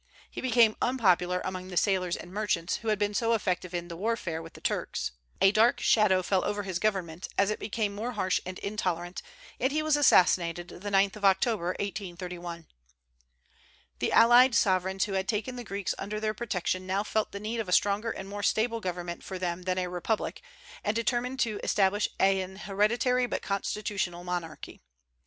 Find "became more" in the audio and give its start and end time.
7.59-8.13